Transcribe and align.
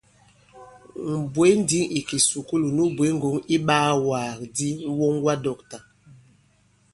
Mɛ̀ 1.03 1.15
bwě 1.33 1.47
ǹndǐŋ 1.57 1.83
ì 1.97 1.99
kìsùkulù 2.07 2.67
nu 2.75 2.83
bwě 2.95 3.07
ŋgɔ̂ŋ 3.17 3.35
iɓaawàgàdi 3.55 4.67
ŋ̀woŋwadɔ̂ktà. 4.95 5.77